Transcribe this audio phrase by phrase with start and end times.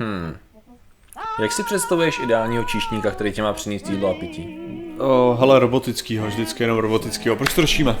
[0.00, 0.36] Hmm.
[1.42, 4.58] Jak si představuješ ideálního číšníka, který tě má přinést jídlo a pití?
[4.98, 7.36] O, hele, robotickýho, vždycky jenom robotickýho.
[7.36, 7.96] Proč to řešíme?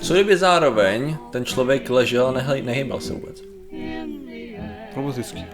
[0.00, 3.42] Co kdyby zároveň ten člověk ležel a nehy- nehýbal se vůbec?
[4.96, 5.44] Robotický.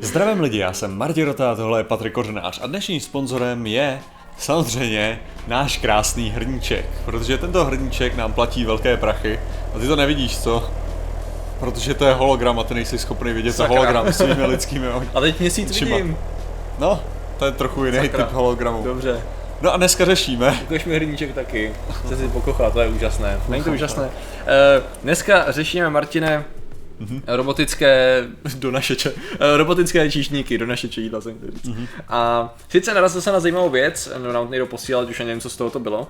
[0.00, 4.00] Zdravím lidi, já jsem Martin Rota, tohle je Patrik Kořenář a dnešním sponzorem je
[4.40, 9.40] samozřejmě náš krásný hrníček, protože tento hrníček nám platí velké prachy
[9.74, 10.70] a ty to nevidíš, co?
[11.60, 13.74] Protože to je hologram a ty nejsi schopný vidět Sakra.
[13.76, 15.08] Hologram svými lidskými oči.
[15.14, 15.96] A teď měsíc Očima.
[15.96, 16.16] vidím.
[16.78, 17.00] No,
[17.38, 18.24] to je trochu jiný Sakra.
[18.24, 18.82] typ hologramu.
[18.84, 19.20] Dobře.
[19.62, 21.72] No a dneska řešíme, Ukaž mi hrníček taky.
[22.06, 23.40] Chci si pokochlat, to je úžasné.
[23.48, 24.02] Není to úžasné?
[24.02, 24.10] Uh,
[25.02, 26.44] dneska řešíme, Martine,
[27.26, 28.24] robotické
[28.58, 31.76] donašeče, eh, robotické číšníky, donašeče jídla jsem říct.
[32.08, 35.50] A sice narazil jsem na zajímavou věc, no nám někdo posílal, už ani nevím, co
[35.50, 36.08] z toho to bylo.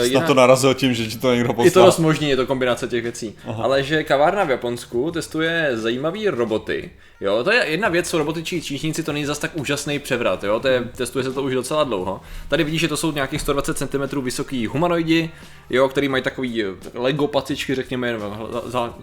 [0.00, 1.86] Uh, snad to narazil tím, že ti to někdo je to poslal.
[1.86, 3.34] dost možný, je to kombinace těch věcí.
[3.48, 3.64] Aha.
[3.64, 6.90] Ale že kavárna v Japonsku testuje zajímavý roboty.
[7.20, 10.60] Jo, to je jedna věc, jsou robotičtí číšníci, to není zas tak úžasný převrat, jo,
[10.60, 12.20] to je, testuje se to už docela dlouho.
[12.48, 15.30] Tady vidíš, že to jsou nějakých 120 cm vysoký humanoidi,
[15.70, 18.18] jo, který mají takový eh, Lego pacičky, řekněme,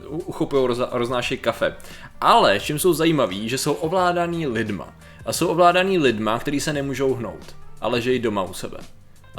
[0.09, 1.75] uchopují, roz, roznášejí kafe.
[2.21, 4.93] Ale čím jsou zajímaví, že jsou ovládaný lidma.
[5.25, 8.77] A jsou ovládaný lidma, kteří se nemůžou hnout, ale že jí doma u sebe.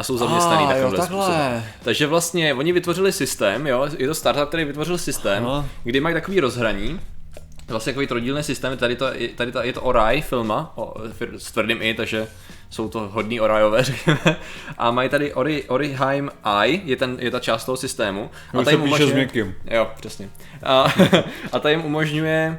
[0.00, 1.24] A jsou zaměstnaný Ah, jo, takovýmhle takhle.
[1.24, 1.64] způsobem.
[1.82, 5.64] Takže vlastně oni vytvořili systém, jo, je to startup, který vytvořil systém, Aha.
[5.84, 7.00] kdy mají takový rozhraní,
[7.68, 10.94] vlastně takový trojdílný systém, tady, to, tady to, je to Orai filma, o,
[11.38, 12.28] s tvrdým i, takže
[12.70, 14.36] jsou to hodní Orajové, řekněme.
[14.78, 18.30] A mají tady Ori, Oriheim Eye, je, ten, je ta část toho systému.
[18.60, 19.54] Už se píše s měkkým.
[19.70, 20.28] Jo, přesně.
[20.62, 20.86] A,
[21.52, 22.58] a ta jim umožňuje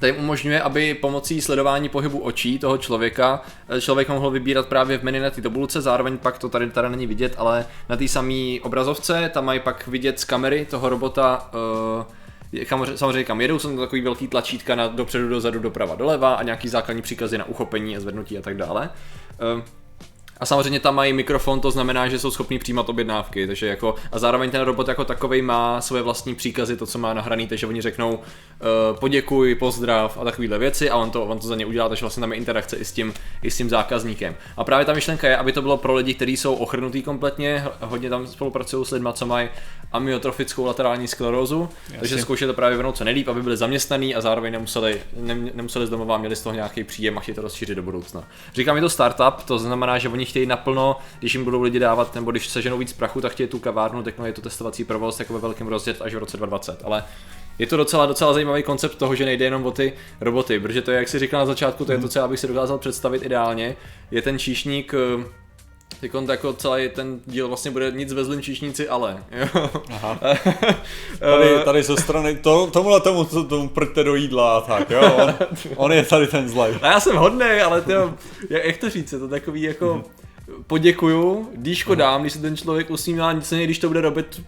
[0.00, 4.98] to jim umožňuje, aby pomocí sledování pohybu očí toho člověka eh, člověk mohl vybírat právě
[4.98, 8.08] v menu na té tabulce, zároveň pak to tady tady není vidět, ale na té
[8.08, 11.50] samé obrazovce tam mají pak vidět z kamery toho robota
[11.98, 16.42] uh, samozřejmě kam jedou, jsou tam takový velký tlačítka na dopředu, dozadu, doprava, doleva a
[16.42, 18.90] nějaký základní příkazy na uchopení a zvednutí a tak dále.
[20.40, 24.18] A samozřejmě tam mají mikrofon, to znamená, že jsou schopní přijímat objednávky, takže jako, a
[24.18, 27.82] zároveň ten robot jako takový má svoje vlastní příkazy, to, co má nahraný, takže oni
[27.82, 28.20] řeknou uh,
[28.98, 32.20] poděkuj, pozdrav a takovéhle věci a on to, on to za ně udělá, takže vlastně
[32.20, 34.34] tam je interakce i s tím, i s tím zákazníkem.
[34.56, 38.10] A právě ta myšlenka je, aby to bylo pro lidi, kteří jsou ochrnutí kompletně, hodně
[38.10, 39.48] tam spolupracují s lidmi, co mají
[39.92, 41.68] amyotrofickou laterální sklerózu,
[41.98, 45.86] takže zkoušet to právě vyvinout co nejlíp, aby byli zaměstnaní a zároveň nemuseli, ne, nemuseli
[45.86, 48.24] z domova, měli z toho nějaký příjem a chtějí to rozšířit do budoucna.
[48.54, 52.14] Říkám, je to startup, to znamená, že oni chtějí naplno, když jim budou lidi dávat,
[52.14, 55.32] nebo když seženou víc prachu, tak chtějí tu kavárnu, tak je to testovací provoz jako
[55.32, 56.84] ve velkém rozjet až v roce 2020.
[56.84, 57.04] Ale
[57.58, 60.90] je to docela, docela zajímavý koncept toho, že nejde jenom o ty roboty, protože to
[60.90, 63.22] je, jak si říkal na začátku, to je to, co já bych si dokázal představit
[63.22, 63.76] ideálně.
[64.10, 65.24] Je ten číšník, eh,
[66.00, 69.24] Teď jako celý ten díl vlastně bude nic ve zlým číšníci, ale.
[69.30, 69.70] Jo.
[69.90, 70.18] Aha.
[71.18, 75.00] Tady, tady ze strany, to, tomuhle tomu, co tomu prte do jídla a tak, jo,
[75.16, 75.34] on,
[75.76, 76.74] on je tady ten zlej.
[76.82, 78.14] A já jsem hodný, ale to,
[78.50, 80.04] jak, jak to říct, je to takový jako
[80.66, 84.42] poděkuju, díško dám, když se ten člověk usmívá, nicméně když to bude robit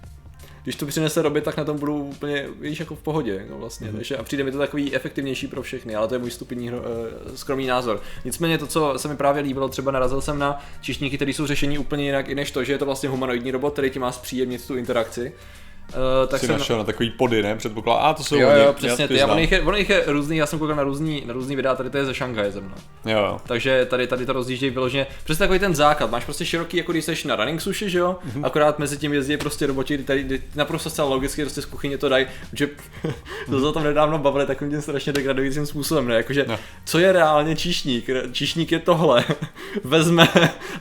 [0.62, 3.88] když to přinese robit, tak na tom budu úplně, víš, jako v pohodě, no vlastně,
[3.88, 3.96] mm-hmm.
[3.96, 6.76] takže a přijde mi to takový efektivnější pro všechny, ale to je můj stupidní, uh,
[7.34, 8.00] skromný názor.
[8.24, 11.78] Nicméně to, co se mi právě líbilo, třeba narazil jsem na čišníky, které jsou řešení
[11.78, 14.66] úplně jinak, i než to, že je to vlastně humanoidní robot, který ti má zpříjemnit
[14.66, 15.32] tu interakci.
[16.22, 17.56] Uh, tak Si jsem, našel na takový pody, ne?
[17.56, 19.30] Předpoklad, a to jsou Jo, oni, jo, já přesně ty znám.
[19.30, 21.74] ono jich, je, ono jich je různý, já jsem koukal na různý, na různý videa,
[21.74, 22.74] tady to je ze Šanghaje zrovna.
[23.06, 23.40] Jo, jo.
[23.46, 25.06] Takže tady, tady to rozjíždějí vyloženě.
[25.24, 26.10] Přesně takový ten základ.
[26.10, 28.16] Máš prostě široký, jako když jsi na running sushi, že jo?
[28.24, 28.44] Mhm.
[28.44, 31.98] Akorát mezi tím jezdí prostě roboti, kdy tady kdy naprosto zcela logicky prostě z kuchyně
[31.98, 32.68] to dají, že
[33.50, 36.14] to se o tom nedávno bavili takovým tím strašně degradujícím způsobem, ne?
[36.16, 36.58] Jakože, No.
[36.84, 38.06] co je reálně číšník?
[38.32, 39.24] Číšník je tohle.
[39.84, 40.28] Vezme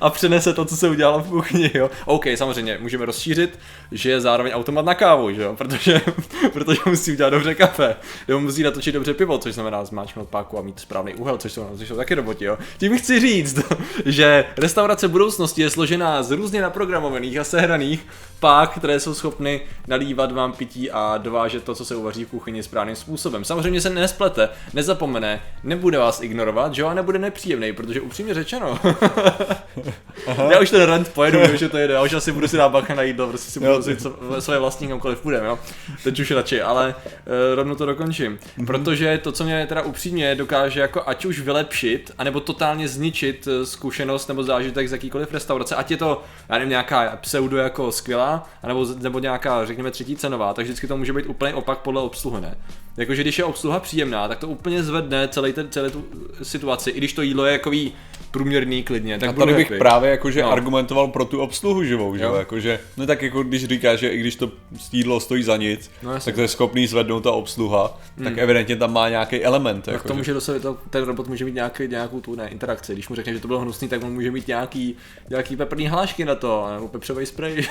[0.01, 1.89] a přenese to, co se udělalo v kuchyni, jo?
[2.05, 3.59] OK, samozřejmě, můžeme rozšířit,
[3.91, 5.55] že je zároveň automat na kávu, že jo?
[5.55, 6.01] Protože,
[6.53, 7.95] protože musí udělat dobře kafe,
[8.27, 11.69] nebo musí natočit dobře pivo, což znamená zmáčknout páku a mít správný úhel, což jsou,
[11.77, 12.57] což jsou taky roboti, jo.
[12.77, 13.59] Tím chci říct,
[14.05, 18.05] že restaurace budoucnosti je složená z různě naprogramovaných a sehraných
[18.39, 22.63] pák, které jsou schopny nalívat vám pití a dovážet to, co se uvaří v kuchyni
[22.63, 23.45] správným způsobem.
[23.45, 28.79] Samozřejmě se nesplete, nezapomene, nebude vás ignorovat, že jo, a nebude nepříjemný, protože upřímně řečeno,
[30.51, 32.95] já už ten rent pojedu, že to jede, já už asi budu si dát bacha
[32.95, 33.77] na jídlo, prostě si budu Jo.
[33.77, 35.59] nosit so- svoje vlastní kamkoliv půjdem, jo.
[36.03, 38.37] Teď už radši, ale uh, rovnou to dokončím.
[38.37, 38.65] Mm-hmm.
[38.65, 43.65] Protože to, co mě teda upřímně dokáže jako ať už vylepšit, anebo totálně zničit eh,
[43.65, 48.49] zkušenost nebo zážitek z jakýkoliv restaurace, ať je to, já nevím, nějaká pseudo jako skvělá,
[48.63, 52.41] anebo, nebo nějaká, řekněme, třetí cenová, tak vždycky to může být úplně opak podle obsluhy,
[52.41, 52.55] ne?
[53.01, 56.05] Jakože když je obsluha příjemná, tak to úplně zvedne celý ten, celý tu
[56.43, 57.93] situaci, i když to jídlo je jakový
[58.31, 59.77] průměrný klidně, tak A tady bych happy.
[59.79, 60.51] právě jakože No.
[60.51, 62.35] argumentoval pro tu obsluhu živou, že jo?
[62.35, 64.51] Jakože, no tak jako když říkáš, že i když to
[64.91, 68.93] jídlo stojí za nic, No tak to je schopný zvednout ta obsluha, tak evidentně tam
[68.93, 69.85] má nějaký element.
[69.85, 72.35] Tak jako, to že- může do sebe, to, ten robot může mít nějaký, nějakou tu
[72.35, 72.93] ne, interakci.
[72.93, 74.95] Když mu řekne, že to bylo hnusný, tak on může mít nějaký,
[75.29, 77.67] nějaký peprný hlášky na to, nebo pepřový sprej.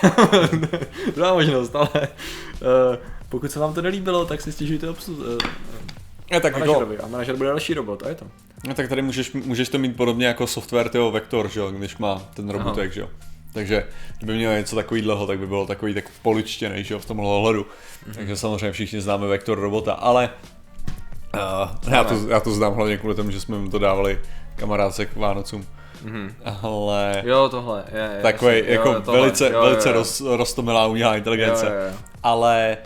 [1.15, 2.97] Druhá možnost, ale uh,
[3.31, 5.23] pokud se vám to nelíbilo, tak si stěžujte obslu, uh,
[6.31, 8.27] Ne, tak, jako, manažerovi a manažer bude další robot a je to.
[8.69, 11.97] no, tak tady můžeš, můžeš to mít podobně jako software toho Vector, že jo, když
[11.97, 13.09] má ten robotek, že jo.
[13.53, 13.87] Takže
[14.19, 17.67] kdyby měl něco takového, tak by bylo takový tak poličtěný, že jo, v tomhle ohledu.
[18.07, 18.15] Mhm.
[18.15, 20.31] Takže samozřejmě všichni známe Vektor robota, ale
[21.35, 24.21] uh, já, to, já to znám hlavně kvůli tomu, že jsme mu to dávali
[24.57, 25.67] kamarádce k Vánocům.
[26.05, 26.35] Mhm.
[26.63, 28.23] Ale Jo, tohle, je, je.
[28.23, 29.99] takový jako jo, tohle, velice, jo, velice jo, jo.
[29.99, 31.67] Roz, roztomilá umělá inteligence.
[31.67, 31.97] Jo, jo, jo.
[32.23, 32.77] Ale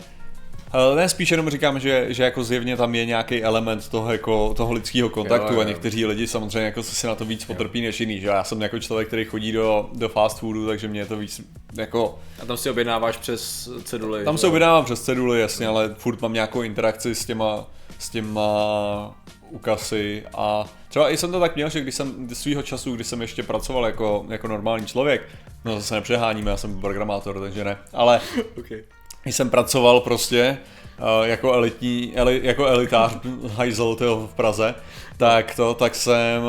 [0.95, 4.73] ne, spíš jenom říkám, že, že jako zjevně tam je nějaký element toho, jako, toho
[4.73, 5.59] lidského kontaktu Jo, jo.
[5.61, 8.61] a někteří lidi samozřejmě jako si na to víc potrpí než jiný, že já jsem
[8.61, 11.41] jako člověk, který chodí do, do fast foodu, takže mě je to víc
[11.73, 14.23] jako, A tam si objednáváš přes ceduly.
[14.23, 17.67] tam že se objednávám přes ceduly, jasně, ale furt mám nějakou interakci s těma,
[17.99, 18.45] s těma
[19.49, 23.21] ukasy a třeba i jsem to tak měl, že když jsem svýho času, když jsem
[23.21, 25.21] ještě pracoval jako, jako normální člověk,
[25.65, 28.21] no zase nepřeháníme, já jsem programátor, takže ne, ale
[28.59, 28.83] Okay.
[29.25, 30.57] Když jsem pracoval prostě
[30.99, 33.11] uh, jako elitní, eli, jako elitář
[33.55, 34.75] hajzel v Praze,
[35.17, 36.41] tak to, tak jsem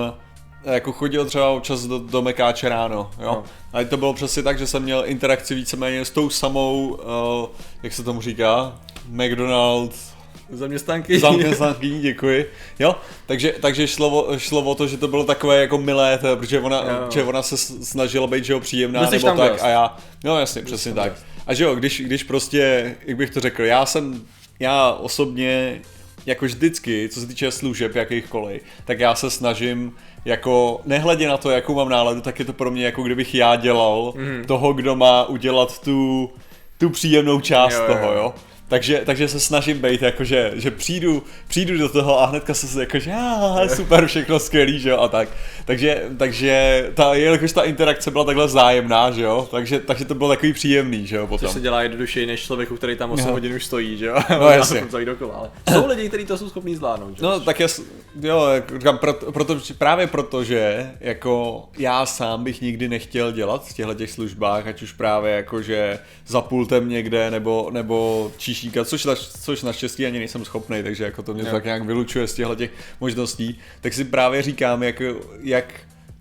[0.64, 3.26] jako chodil třeba občas do, do Mekáče ráno, jo.
[3.26, 3.44] No.
[3.72, 7.48] A to bylo přesně tak, že jsem měl interakci víceméně s tou samou, uh,
[7.82, 8.76] jak se tomu říká,
[9.08, 10.12] McDonald's,
[10.50, 11.18] Zaměstnanky.
[11.18, 12.50] zaměstnankyní, děkuji.
[12.78, 12.96] Jo,
[13.26, 16.60] takže, takže šlo, o- šlo o to, že to bylo takové jako milé, to, protože
[16.60, 17.08] ona, Jo.
[17.12, 19.62] že ona se snažila být, že jo, příjemná, jsi nebo tak gost.
[19.64, 21.12] a já, no jasně, přesně tam tak.
[21.12, 21.24] gost.
[21.46, 24.22] A že jo, když, když prostě, jak bych to řekl, já jsem,
[24.60, 25.80] já osobně,
[26.26, 29.92] jako vždycky, co se týče služeb jakýchkoliv, tak já se snažím
[30.24, 33.56] jako, nehledě na to, jakou mám náladu, tak je to pro mě jako kdybych já
[33.56, 34.44] dělal Mhm.
[34.44, 36.30] toho, kdo má udělat tu,
[36.78, 38.18] tu příjemnou část jo, toho, jo.
[38.18, 38.34] jo.
[38.68, 43.12] Takže, takže se snažím být jakože, že přijdu, přijdu do toho a hnedka se jakože,
[43.14, 45.28] ah, super, všechno skvělý, že jo, a tak.
[45.64, 50.28] Takže, takže ta, jelikož ta interakce byla takhle vzájemná, že jo, takže, takže to bylo
[50.28, 51.46] takový příjemný, že jo, potom.
[51.48, 53.32] Což se dělá jednodušeji než člověku, který tam 8 Jo.
[53.32, 54.16] hodin už stojí, že jo?
[54.40, 54.84] No, jasně.
[55.04, 57.22] Dokola, ale jsou lidi, kteří to jsou schopní zvládnout, že?
[57.24, 57.82] No tak já, s-
[58.20, 63.68] jo, jak říkám, proto, proto, právě proto, že jako já sám bych nikdy nechtěl dělat
[63.68, 68.88] v těchto těch službách, ať už právě jako, že za pultem někde, nebo, nebo číšníkat,
[68.88, 69.06] což,
[69.40, 71.50] což naštěstí ani nejsem schopný, takže jako to mě Jo.
[71.50, 72.70] tak nějak vylučuje z těchto těch
[73.00, 75.02] možností, tak si právě říkám, jak,
[75.40, 75.74] jak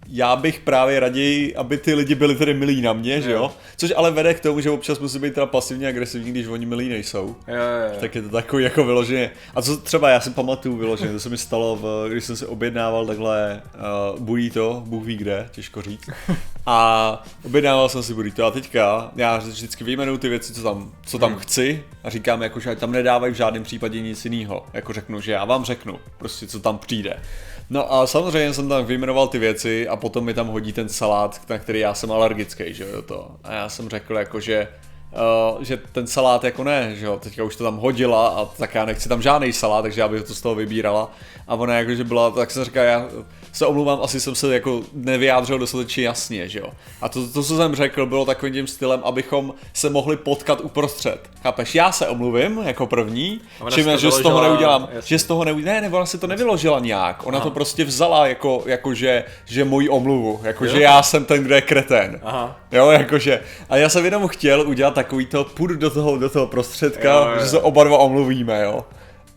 [0.09, 3.51] já bych právě raději, aby ty lidi byli tedy milí na mě, že Jo.
[3.77, 6.89] Což ale vede k tomu, že občas musí být teda pasivně agresivní, když oni milí
[6.89, 7.35] nejsou.
[7.47, 7.97] Jo, jo, jo.
[7.99, 9.31] Tak je to takový jako vyloženě.
[9.55, 12.45] A co třeba já si pamatuju vyloženě, to se mi stalo, v, když jsem si
[12.45, 13.61] objednával takhle
[14.13, 16.09] uh, burrito, Bůh ví kde, těžko říct.
[16.65, 21.19] A objednával jsem si burrito a teďka já vždycky vyjmenuju ty věci, co tam, co
[21.19, 24.65] tam chci a říkám jako, že tam nedávají v žádném případě nic jiného.
[24.73, 27.19] Jako řeknu, že já vám řeknu prostě, co tam přijde.
[27.69, 31.41] No a samozřejmě jsem tam vyjmenoval ty věci a potom mi tam hodí ten salát,
[31.49, 33.31] na který já jsem alergický, že jo, to.
[33.43, 34.67] A já jsem řekl jako, že
[35.15, 38.75] Uh, že ten salát jako ne, že jo, teďka už to tam hodila a tak
[38.75, 41.11] já nechci tam žádný salát, takže já bych to z toho vybírala
[41.47, 43.05] a ona jako, že byla, tak jsem říkal, já
[43.55, 46.69] se omlouvám, asi jsem se jako nevyjádřil dostatečně jasně, že jo.
[47.01, 51.29] A to, to, co jsem řekl, bylo takovým tím stylem, abychom se mohli potkat uprostřed.
[51.43, 53.41] Chápeš, já se omluvím jako první,
[53.73, 55.07] čím že z toho neudělám, jasně.
[55.07, 57.43] že z toho neudělám, ne, ne, ona si to nevyložila nějak, ona Aha.
[57.43, 60.71] to prostě vzala jako, jako že, že moji omluvu, jako Jo.
[60.71, 62.19] že já jsem ten, kdo je kretén.
[62.23, 62.59] Aha.
[62.71, 63.41] Jo, jakože.
[63.69, 67.29] A já jsem jenom chtěl udělat takový to, půjdu do toho, do toho prostředka, Jo,
[67.33, 68.85] jo, že se oba dva omluvíme, jo.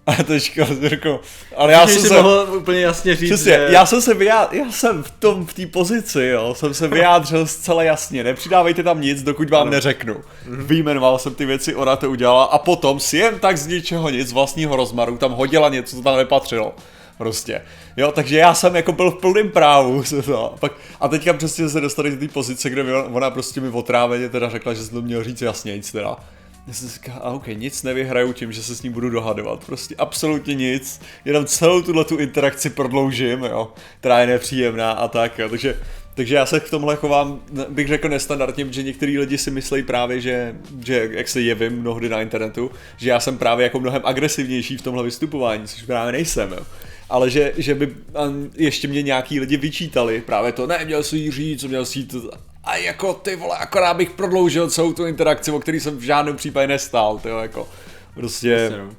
[0.06, 1.20] A teďka řekl,
[1.56, 2.14] ale já jsem se...
[2.22, 3.66] mohl úplně jasně říct, Přesně, že...
[3.70, 7.46] já jsem se vyjádřil, já jsem v tom, v té pozici, jo, jsem se vyjádřil
[7.46, 9.70] zcela jasně, nepřidávejte tam nic, dokud vám Ano.
[9.70, 10.16] neřeknu.
[10.46, 10.64] Mhm.
[10.66, 14.28] Vyjmenoval jsem ty věci, ona to udělala a potom si jen tak z ničeho nic,
[14.28, 16.75] z vlastního rozmaru, tam hodila něco, co tam nepatřilo.
[17.18, 17.62] Prostě.
[17.96, 20.02] Jo, takže já jsem jako byl v plném právu.
[20.25, 20.54] To.
[20.60, 24.28] Pak, a teďka přesně se dostali do té pozice, kde mi ona, prostě mi otráveně
[24.28, 26.16] teda řekla, že jsem to měl říct jasně, nic teda.
[26.66, 29.64] Já jsem říkal, a ok, nic nevyhraju tím, že se s ním budu dohadovat.
[29.64, 31.00] Prostě absolutně nic.
[31.25, 33.72] Jenom celou tuhle tu interakci prodloužím, jo.
[34.00, 35.48] Která je nepříjemná a tak, jo.
[35.48, 35.76] Takže,
[36.14, 40.20] takže já se k tomhle chovám, bych řekl nestandardně, protože některý lidi si myslí právě,
[40.20, 44.76] že, že jak se jevím mnohdy na internetu, že já jsem právě jako mnohem agresivnější
[44.76, 46.66] v tomhle vystupování, což právě nejsem, jo
[47.10, 47.94] ale že, že by
[48.56, 52.06] ještě mě nějaký lidi vyčítali právě to, ne, měl si jí říct, měl si jí
[52.06, 52.30] to,
[52.64, 56.36] a jako ty vole, akorát bych prodloužil celou tu interakci, o který jsem v žádném
[56.36, 57.68] případě nestál, tyjo, jako,
[58.14, 58.90] prostě, no.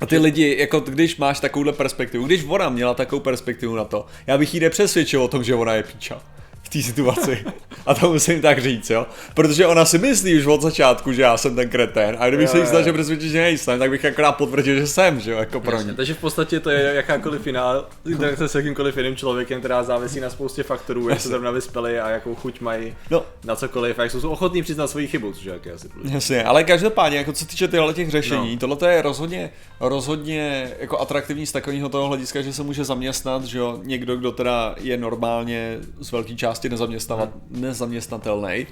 [0.00, 4.06] a ty lidi, jako když máš takovouhle perspektivu, když ona měla takovou perspektivu na to,
[4.26, 6.22] já bych jí nepřesvědčil o tom, že ona je píča.
[6.68, 7.44] V té situaci.
[7.86, 9.06] A to musím tak říct, jo.
[9.34, 12.16] Protože ona si myslí už od začátku, že já jsem ten kretén.
[12.18, 15.20] A kdybych Jo, se jí snažil přesvědčit, že nejsem, tak bych akorát potvrdil, že jsem,
[15.20, 15.96] že jo, jako pro Jasně, ní.
[15.96, 20.30] takže v podstatě to je jakákoliv finál, interakce s jakýmkoliv jiným člověkem, která závisí na
[20.30, 24.10] spoustě faktorů, jak se zrovna vyspěli a jakou chuť mají No, na cokoliv, a jak
[24.12, 26.14] jsou ochotní přiznat svoji chybu, což je asi důležité.
[26.14, 28.68] Jasně, ale každopádně, jako co se týče těchto těch řešení, no.
[28.68, 33.58] tohle je rozhodně, rozhodně jako atraktivní z takového toho hlediska, že se může zaměstnat, že
[33.58, 38.66] jo, někdo, kdo teda je normálně z velké části nezaměstnavat, nezaměstnatelný,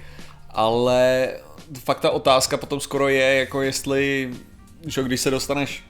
[0.51, 1.29] ale
[1.79, 4.31] fakt ta otázka potom skoro je, jako jestli,
[4.87, 5.85] že když se dostaneš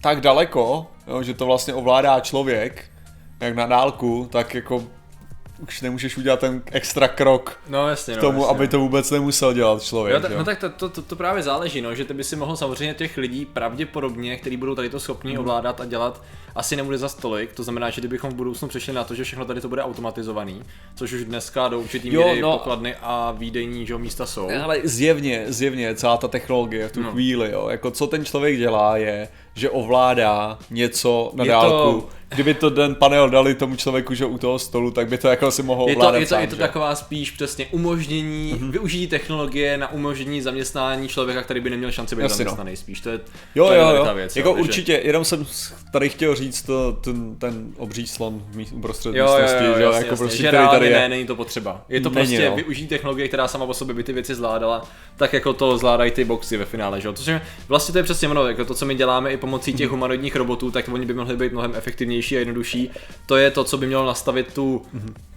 [0.00, 2.90] tak daleko, jo, že to vlastně ovládá člověk,
[3.40, 4.84] jak na dálku, tak jako
[5.62, 8.70] už nemůžeš udělat ten extra krok No jasně, k no, tomu, jasně, aby no.
[8.70, 10.14] to vůbec nemusel dělat člověk.
[10.14, 12.24] Jo, ta, že no tak to, to, to, to právě záleží, no, že ty by
[12.24, 15.40] si mohl samozřejmě těch lidí pravděpodobně, kteří budou tady to schopni Mhm.
[15.40, 16.22] ovládat a dělat,
[16.54, 19.44] asi nebude za stolik, to znamená, že kdybychom v budoucnu přešli na to, že všechno
[19.44, 20.62] tady to bude automatizovaný,
[20.94, 22.52] což už dneska do určitý Jo, míry no.
[22.52, 24.48] pokladny a výdejní že, místa jsou.
[24.64, 27.06] Ale zjevně, zjevně celá ta technologie v tu No.
[27.06, 27.12] no.
[27.12, 32.00] chvíli, jo, jako co ten člověk dělá je, že ovládá něco na Je je dálku.
[32.00, 32.22] to- To...
[32.34, 35.50] Kdyby to ten panel dali tomu člověku, že u toho stolu, tak by to jako
[35.50, 36.60] si mohl Je to, ovládat je to, sám, je to že?
[36.60, 38.70] taková spíš přesně umožnění, mm-hmm.
[38.70, 42.50] využití technologie na umožnění zaměstnání člověka, který by neměl šanci být Jasně, no.
[42.50, 43.00] zaměstnaný spíš.
[43.00, 43.20] To je,
[43.54, 44.04] Jo, to je jo, tady jo.
[44.04, 44.36] ta věc.
[44.36, 45.46] jako jo, určitě, jenom jsem
[45.92, 49.64] tady chtěl říct to, ten, ten obří slon v mí- uprostřed Jo, jo, jo, místnosti,
[49.66, 50.92] jo, že jasně, jako jasně, prostě, že který tady je.
[50.92, 51.84] ne, není to potřeba.
[51.88, 52.56] Je to Není, prostě no.
[52.56, 54.84] využít technologie, která sama o sobě by ty věci zvládala,
[55.16, 57.12] tak jako to zvládají ty boxy ve finále, že jo.
[57.12, 59.88] Což je, vlastně to je přesně ono, jako to, co my děláme i pomocí těch
[59.90, 62.90] humanoidních robotů, tak oni by mohli být mnohem efektivnější a jednodušší.
[63.26, 64.82] To je to, co by mělo nastavit tu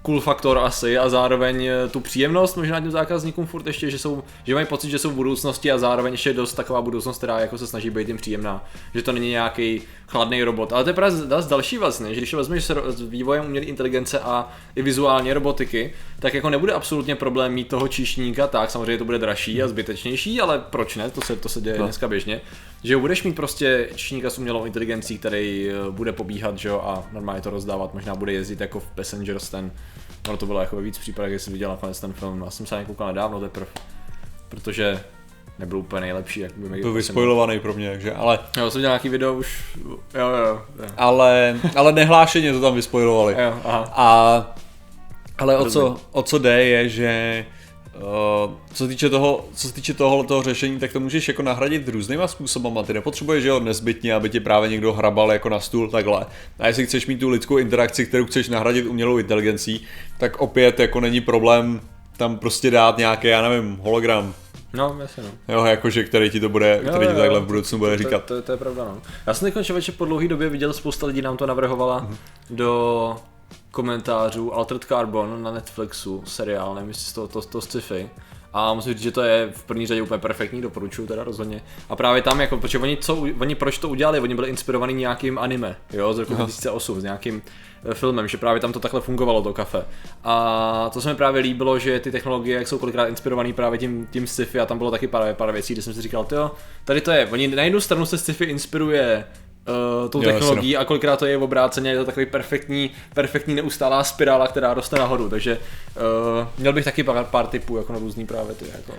[0.01, 4.24] cool faktor asi a zároveň eh, tu příjemnost možná těm zákazníkům furt ještě, že jsou,
[4.43, 7.57] že mají pocit, že jsou v budoucnosti a zároveň ještě dost taková budoucnost, která jako
[7.57, 10.74] se snaží být jim příjemná, že to není nějaký chladný robot.
[10.74, 11.17] Ale to je právě
[11.50, 16.50] další vlastně, že když vezmeš s vývojem umělé inteligence a i vizuálně robotiky, tak jako
[16.50, 20.95] nebude absolutně problém mít toho číšníka, tak samozřejmě to bude dražší a zbytečnější, ale proč
[20.95, 21.83] ne, to se, to se děje No.
[21.85, 22.41] dneska běžně,
[22.86, 27.04] že budeš mít prostě číšníka s umělou inteligencí, který eh, bude pobíhat, že jo, a
[27.12, 29.72] normálně to rozdávat, možná bude jezdit jako v Passengers ten,
[30.27, 32.82] ono to bylo jako víc případech, jestli viděl nakonec ten film, já jsem se na
[32.82, 33.68] něj koukal nedávno teprve,
[34.50, 35.04] protože
[35.60, 39.10] nebyl úplně nejlepší, jak by Byl vyspojovaný pro mě, takže, ale, Jo, jsem dělal nějaký
[39.10, 43.36] video už, jo, jo, jo, ale, ale nehlášeně to tam vyspojovali.
[43.39, 43.92] jo aha.
[43.96, 44.56] A,
[45.38, 47.46] ale o co, o co jde je, že
[47.95, 51.41] uh, co se týče toho, co se týče toho, toho řešení, tak to můžeš jako
[51.41, 52.83] nahradit různýma způsobama.
[52.83, 56.25] Ty nepotřebuješ že jo, nezbytně, aby ti právě někdo hrabal jako na stůl takhle.
[56.59, 59.83] A jestli chceš mít tu lidskou interakci, kterou chceš nahradit umělou inteligencí,
[60.17, 61.81] tak opět jako není problém
[62.17, 64.33] tam prostě dát nějaký, já nevím, hologram.
[64.73, 65.53] No, jasně no.
[65.53, 67.97] Jo, jakože který ti to bude, Jo, který ti jo, takhle jo, v budoucnu bude
[67.97, 68.23] to- říkat.
[68.23, 69.01] To, to, to je pravda, no.
[69.27, 72.09] Já jsem teď člověče po dlouhé době viděl, spousta lidí nám to navrhovala
[72.49, 73.15] do
[73.75, 78.10] komentářů Altered Carbon na Netflixu, seriál, nevím jestli toho to, to sci-fi.
[78.53, 81.62] A musím říct, že to je v první řadě úplně perfektní, doporučuju teda rozhodně.
[81.89, 85.39] A právě tam, jako, protože oni, co, oni proč to udělali, oni byli inspirovaní nějakým
[85.39, 87.41] anime, jo, z roku 2008, s nějakým
[87.86, 89.86] eh, filmem, že právě tam to takhle fungovalo, to kafe.
[90.24, 94.08] A to se mi právě líbilo, že ty technologie, jak jsou kolikrát inspirovaný právě tím,
[94.12, 96.51] tím sci-fi a tam bylo taky pár, pár věcí, kde jsem si říkal, jo,
[96.86, 99.25] tady to je, oni na jednu stranu se sci-fi inspiruje
[99.67, 103.55] uh, tou Jo, technologií a kolikrát to je v obráceně, je to takový perfektní, perfektní
[103.55, 105.57] neustálá spirála, která roste nahoru, takže
[105.95, 108.93] uh, měl bych taky pár, pár typů jako na různý právě ty jako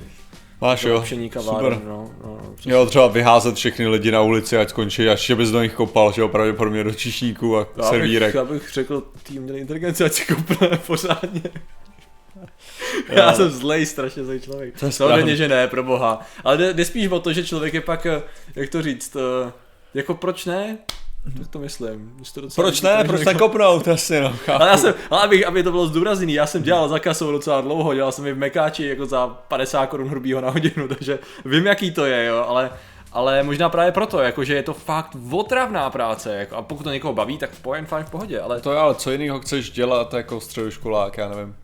[0.61, 1.05] Máš jo,
[1.39, 1.73] super.
[1.73, 2.73] no, no, no, přesně.
[2.73, 6.13] Jo, třeba vyházet všechny lidi na ulici, ať skončí, až že bys do nich kopal,
[6.13, 8.35] že jo, pravděpodobně do čišníků a Já bych, servírek.
[8.35, 11.43] já bych řekl tým měli inteligenci, ať si koupne pořádně.
[13.09, 14.81] Já jsem zlej, strašně zlej člověk.
[14.81, 16.21] To je Samozřejmě, že ne, pro boha.
[16.45, 18.23] Ale jde, jde spíš o to, že člověk je pak, eh,
[18.57, 19.53] jak to říct, eh,
[19.97, 20.79] jako proč ne?
[21.39, 22.17] Tak to myslím.
[22.35, 24.63] To Proč ne, tak proč jako- nekopnout, jasně no, chápu.
[24.63, 27.61] Ale já jsem, ale aby, aby to bylo zdůrazněný, já jsem dělal za kasou docela
[27.61, 31.67] dlouho, dělal jsem i v Mekáči jako za 50 korun hrubýho na hodinu, takže vím
[31.67, 32.71] jaký to je, jo, ale
[33.13, 37.15] ale možná právě proto, jakože je to fakt otravná práce, jako, a pokud to někoho
[37.15, 40.41] baví, tak pojem fajn v pohodě, ale To je, ale co jiného chceš dělat jako
[40.41, 41.57] středoškolák, já nevím.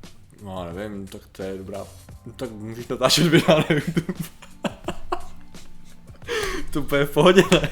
[0.44, 1.78] No, nevím, tak to je dobrá.
[2.26, 4.14] No, tak můžeš natáčet videa na YouTube.
[6.72, 7.68] To úplně v pohodě, ne?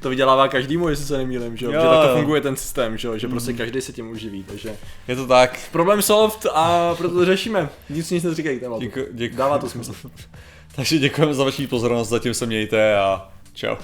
[0.00, 1.72] To vydělává každému, jestli se nemýlím, že jo?
[1.72, 2.16] Jo, Že tak to jo.
[2.16, 3.18] funguje ten systém, že jo?
[3.18, 4.76] Že prostě každý se tím uživí, takže...
[5.08, 5.58] Je to tak.
[5.72, 7.68] Problém solved a proto to řešíme.
[7.90, 8.66] Nic nic neříkejte.
[8.78, 9.36] Děku, děku.
[9.36, 9.94] Dává to smysl.
[10.76, 13.76] Takže děkujeme za vaši pozornost, zatím se mějte a čau.